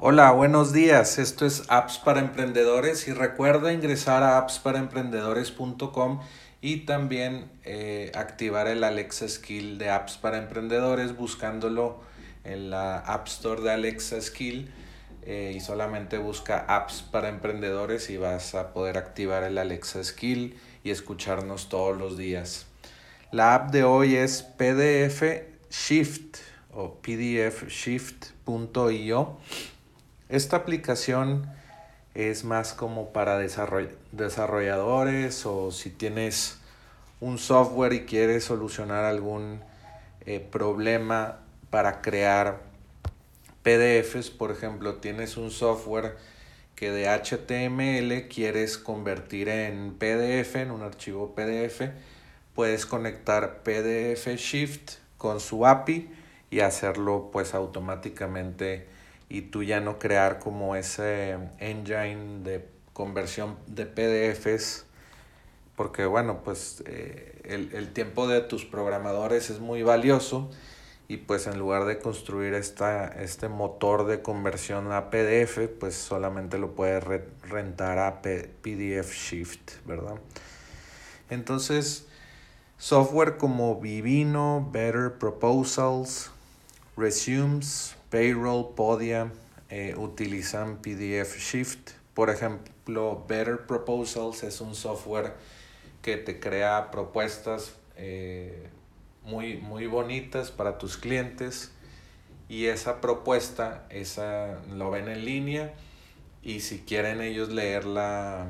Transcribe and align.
Hola, 0.00 0.30
buenos 0.30 0.72
días. 0.72 1.18
Esto 1.18 1.44
es 1.44 1.64
Apps 1.66 1.98
para 1.98 2.20
Emprendedores 2.20 3.08
y 3.08 3.12
recuerda 3.12 3.72
ingresar 3.72 4.22
a 4.22 4.38
appsparaemprendedores.com 4.38 6.20
y 6.60 6.86
también 6.86 7.50
eh, 7.64 8.12
activar 8.14 8.68
el 8.68 8.84
Alexa 8.84 9.28
Skill 9.28 9.76
de 9.76 9.90
Apps 9.90 10.16
para 10.16 10.38
Emprendedores 10.38 11.16
buscándolo 11.16 11.98
en 12.44 12.70
la 12.70 12.98
App 12.98 13.26
Store 13.26 13.60
de 13.60 13.72
Alexa 13.72 14.20
Skill 14.20 14.70
eh, 15.22 15.54
y 15.56 15.58
solamente 15.58 16.18
busca 16.18 16.64
Apps 16.68 17.02
para 17.02 17.28
Emprendedores 17.28 18.08
y 18.08 18.18
vas 18.18 18.54
a 18.54 18.72
poder 18.72 18.98
activar 18.98 19.42
el 19.42 19.58
Alexa 19.58 20.04
Skill 20.04 20.56
y 20.84 20.90
escucharnos 20.90 21.68
todos 21.68 21.98
los 21.98 22.16
días. 22.16 22.68
La 23.32 23.56
app 23.56 23.72
de 23.72 23.82
hoy 23.82 24.14
es 24.14 24.44
PDF 24.44 25.24
Shift 25.70 26.36
o 26.72 26.94
pdfshift.io 27.02 28.28
esta 30.28 30.56
aplicación 30.56 31.48
es 32.14 32.44
más 32.44 32.74
como 32.74 33.12
para 33.12 33.38
desarrolladores 33.38 35.46
o 35.46 35.70
si 35.70 35.90
tienes 35.90 36.58
un 37.20 37.38
software 37.38 37.92
y 37.92 38.06
quieres 38.06 38.44
solucionar 38.44 39.04
algún 39.04 39.60
eh, 40.26 40.40
problema 40.40 41.38
para 41.70 42.00
crear 42.00 42.60
PDFs, 43.62 44.30
por 44.30 44.50
ejemplo, 44.50 44.96
tienes 44.96 45.36
un 45.36 45.50
software 45.50 46.16
que 46.74 46.90
de 46.90 47.08
HTML 47.08 48.28
quieres 48.28 48.78
convertir 48.78 49.48
en 49.48 49.94
PDF, 49.94 50.56
en 50.56 50.70
un 50.70 50.82
archivo 50.82 51.34
PDF, 51.34 51.90
puedes 52.54 52.86
conectar 52.86 53.62
PDF 53.62 54.28
Shift 54.36 54.94
con 55.16 55.40
su 55.40 55.66
API 55.66 56.10
y 56.50 56.60
hacerlo 56.60 57.30
pues 57.32 57.54
automáticamente 57.54 58.86
y 59.28 59.42
tú 59.42 59.62
ya 59.62 59.80
no 59.80 59.98
crear 59.98 60.38
como 60.38 60.76
ese 60.76 61.36
engine 61.58 62.42
de 62.42 62.66
conversión 62.92 63.56
de 63.66 63.86
PDFs 63.86 64.86
porque 65.76 66.06
bueno 66.06 66.42
pues 66.42 66.82
eh, 66.86 67.40
el, 67.44 67.92
tiempo 67.92 68.26
de 68.26 68.40
tus 68.40 68.64
programadores 68.64 69.50
es 69.50 69.60
muy 69.60 69.82
valioso 69.82 70.50
y 71.06 71.18
pues 71.18 71.46
en 71.46 71.58
lugar 71.58 71.84
de 71.84 72.00
construir 72.00 72.52
esta, 72.54 73.06
este 73.06 73.48
motor 73.48 74.06
de 74.06 74.20
conversión 74.20 74.90
a 74.92 75.10
PDF 75.10 75.68
pues 75.78 75.94
solamente 75.94 76.58
lo 76.58 76.74
puedes 76.74 77.04
rentar 77.48 77.98
a 77.98 78.20
PDF 78.20 79.14
Shift 79.14 79.86
verdad 79.86 80.16
entonces 81.30 82.08
software 82.78 83.36
como 83.36 83.80
Vivino 83.80 84.68
Better 84.72 85.12
Proposals 85.18 86.32
Resumes 86.96 87.97
Payroll, 88.10 88.74
Podia 88.74 89.30
eh, 89.68 89.94
utilizan 89.96 90.78
PDF 90.78 91.36
Shift. 91.38 91.90
Por 92.14 92.30
ejemplo, 92.30 93.24
Better 93.28 93.66
Proposals 93.66 94.42
es 94.42 94.60
un 94.60 94.74
software 94.74 95.34
que 96.02 96.16
te 96.16 96.40
crea 96.40 96.90
propuestas 96.90 97.74
eh, 97.96 98.68
muy, 99.24 99.58
muy 99.58 99.86
bonitas 99.86 100.50
para 100.50 100.78
tus 100.78 100.96
clientes 100.96 101.72
y 102.48 102.66
esa 102.66 103.00
propuesta 103.00 103.84
esa 103.90 104.58
lo 104.72 104.90
ven 104.90 105.08
en 105.08 105.24
línea 105.24 105.74
y 106.42 106.60
si 106.60 106.78
quieren 106.80 107.20
ellos 107.20 107.50
leerla 107.50 108.46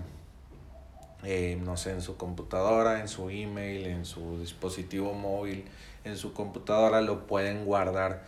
eh, 1.24 1.58
no 1.60 1.76
sé 1.76 1.90
en 1.90 2.02
su 2.02 2.16
computadora 2.16 3.00
en 3.00 3.08
su 3.08 3.28
email 3.28 3.86
en 3.86 4.04
su 4.04 4.38
dispositivo 4.38 5.14
móvil 5.14 5.64
en 6.04 6.16
su 6.16 6.32
computadora 6.32 7.00
lo 7.00 7.26
pueden 7.26 7.64
guardar 7.64 8.24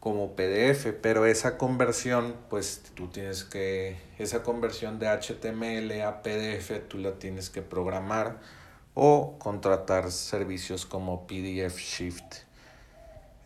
como 0.00 0.36
PDF, 0.36 0.92
pero 1.02 1.26
esa 1.26 1.58
conversión, 1.58 2.36
pues 2.48 2.82
tú 2.94 3.08
tienes 3.08 3.44
que, 3.44 3.98
esa 4.18 4.42
conversión 4.42 4.98
de 4.98 5.08
HTML 5.08 6.00
a 6.02 6.22
PDF, 6.22 6.88
tú 6.88 6.98
la 6.98 7.18
tienes 7.18 7.50
que 7.50 7.62
programar 7.62 8.38
o 8.94 9.38
contratar 9.38 10.10
servicios 10.10 10.86
como 10.86 11.26
PDF 11.26 11.78
Shift. 11.78 12.36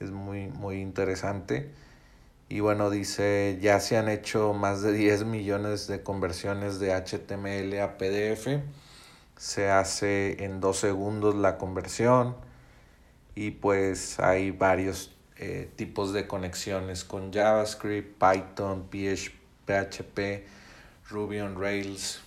Es 0.01 0.11
muy, 0.11 0.49
muy 0.49 0.81
interesante. 0.81 1.71
Y 2.49 2.61
bueno, 2.61 2.91
dice, 2.91 3.59
ya 3.63 3.81
se 3.81 3.97
han 3.97 4.11
hecho 4.11 4.53
más 4.53 4.83
de 4.83 4.93
10 4.93 5.25
millones 5.25 5.87
de 5.87 6.03
conversiones 6.03 6.79
de 6.81 6.93
HTML 6.93 7.81
a 7.81 7.97
PDF. 7.97 8.63
Se 9.39 9.71
hace 9.71 10.45
en 10.45 10.61
dos 10.61 10.79
segundos 10.79 11.35
la 11.35 11.57
conversión. 11.57 12.37
Y 13.35 13.53
pues 13.53 14.21
hay 14.21 14.51
varios 14.51 15.15
eh, 15.45 15.69
tipos 15.75 16.13
de 16.13 16.29
conexiones 16.29 17.03
con 17.03 17.33
JavaScript, 17.33 18.17
Python, 18.17 18.87
PHP, 18.89 20.47
Ruby 21.11 21.41
on 21.41 21.61
Rails, 21.61 22.21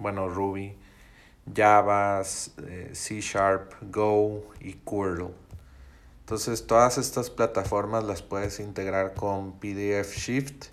bueno, 0.00 0.28
Ruby, 0.28 0.74
Java, 1.54 2.22
eh, 2.66 2.90
C 2.92 3.20
Sharp, 3.20 3.74
Go 3.82 4.52
y 4.60 4.72
Quirtle. 4.72 5.30
Entonces 6.22 6.66
todas 6.66 6.98
estas 6.98 7.30
plataformas 7.30 8.02
las 8.02 8.22
puedes 8.22 8.58
integrar 8.58 9.14
con 9.14 9.52
PDF 9.60 10.16
Shift 10.16 10.66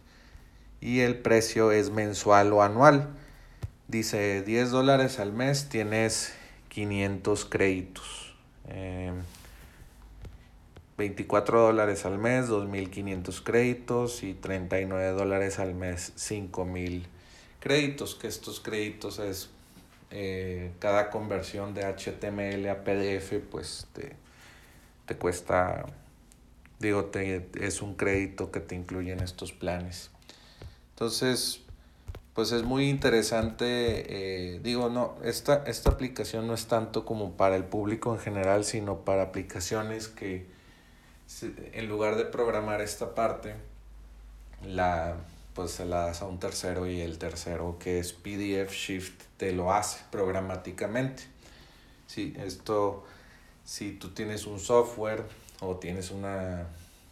y 0.79 1.01
el 1.01 1.19
precio 1.19 1.71
es 1.71 1.91
mensual 1.91 2.53
o 2.53 2.63
anual. 2.63 3.07
Dice 3.87 4.41
10 4.41 4.71
dólares 4.71 5.19
al 5.19 5.31
mes 5.31 5.69
tienes 5.69 6.33
500 6.69 7.45
créditos. 7.45 8.33
Em, 8.67 9.21
24 11.01 11.61
dólares 11.61 12.05
al 12.05 12.19
mes, 12.19 12.47
2.500 12.47 13.41
créditos 13.43 14.21
y 14.21 14.35
39 14.35 15.09
dólares 15.13 15.57
al 15.57 15.73
mes, 15.73 16.13
5.000 16.15 17.05
créditos, 17.59 18.13
que 18.13 18.27
estos 18.27 18.59
créditos 18.59 19.17
es 19.17 19.49
eh, 20.11 20.73
cada 20.77 21.09
conversión 21.09 21.73
de 21.73 21.85
HTML 21.85 22.69
a 22.69 22.83
PDF, 22.83 23.39
pues 23.49 23.87
te, 23.93 24.15
te 25.07 25.15
cuesta, 25.15 25.87
digo, 26.77 27.05
te, 27.05 27.49
es 27.59 27.81
un 27.81 27.95
crédito 27.95 28.51
que 28.51 28.59
te 28.59 28.75
incluye 28.75 29.11
en 29.11 29.21
estos 29.21 29.53
planes. 29.53 30.11
Entonces, 30.91 31.61
pues 32.35 32.51
es 32.51 32.61
muy 32.61 32.89
interesante, 32.89 34.53
eh, 34.55 34.59
digo, 34.61 34.89
no, 34.89 35.15
esta, 35.23 35.63
esta 35.65 35.89
aplicación 35.89 36.45
no 36.45 36.53
es 36.53 36.67
tanto 36.67 37.05
como 37.05 37.31
para 37.37 37.55
el 37.55 37.63
público 37.63 38.13
en 38.13 38.19
general, 38.19 38.65
sino 38.65 38.99
para 38.99 39.23
aplicaciones 39.23 40.07
que 40.07 40.60
en 41.73 41.87
lugar 41.87 42.15
de 42.15 42.25
programar 42.25 42.81
esta 42.81 43.15
parte, 43.15 43.55
la, 44.65 45.15
pues 45.53 45.71
se 45.71 45.85
la 45.85 46.07
das 46.07 46.21
a 46.21 46.27
un 46.27 46.39
tercero 46.39 46.87
y 46.87 47.01
el 47.01 47.17
tercero 47.17 47.77
que 47.79 47.99
es 47.99 48.13
PDF 48.13 48.71
Shift 48.71 49.23
te 49.37 49.51
lo 49.51 49.73
hace 49.73 49.99
programáticamente. 50.11 51.23
Sí, 52.07 52.35
esto, 52.37 53.03
si 53.63 53.93
tú 53.93 54.09
tienes 54.09 54.45
un 54.45 54.59
software 54.59 55.23
o 55.61 55.77
tienes 55.77 56.11
una, 56.11 56.67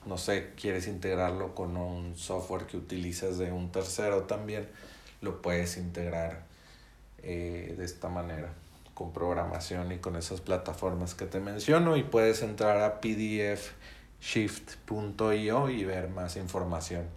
no 0.05 0.17
sé, 0.17 0.51
quieres 0.59 0.87
integrarlo 0.87 1.55
con 1.55 1.77
un 1.77 2.17
software 2.17 2.65
que 2.65 2.77
utilizas 2.77 3.37
de 3.37 3.51
un 3.51 3.71
tercero 3.71 4.23
también, 4.23 4.67
lo 5.21 5.41
puedes 5.41 5.77
integrar 5.77 6.43
eh, 7.23 7.75
de 7.77 7.85
esta 7.85 8.09
manera 8.09 8.53
con 8.93 9.13
programación 9.13 9.91
y 9.93 9.99
con 9.99 10.17
esas 10.17 10.41
plataformas 10.41 11.15
que 11.15 11.25
te 11.25 11.39
menciono 11.39 11.95
y 11.95 12.03
puedes 12.03 12.41
entrar 12.41 12.81
a 12.81 12.99
PDF 12.99 13.71
shift.io 14.21 15.69
y 15.69 15.85
ver 15.85 16.09
más 16.09 16.35
información. 16.35 17.07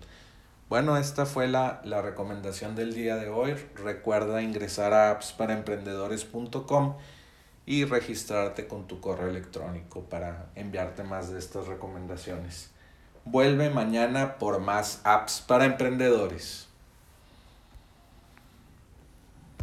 Bueno, 0.69 0.97
esta 0.97 1.27
fue 1.27 1.49
la, 1.49 1.83
la, 1.85 2.01
recomendación 2.01 2.75
del 2.75 2.95
día 2.95 3.17
de 3.17 3.29
hoy. 3.29 3.55
Recuerda 3.75 4.41
ingresar 4.43 4.95
a 4.95 5.11
appsparaemprendedores.com 5.11 6.97
y 7.67 7.85
registrarte 7.85 8.67
con 8.67 8.87
tu 8.87 9.01
correo 9.01 9.29
electrónico 9.29 10.03
para 10.05 10.47
enviarte 10.55 11.03
más 11.03 11.31
de 11.31 11.39
estas 11.39 11.67
recomendaciones. 11.67 12.71
Vuelve 13.25 13.71
mañana 13.71 14.39
por 14.39 14.61
más 14.61 15.01
apps 15.05 15.45
para 15.47 15.65
emprendedores. 15.65 16.72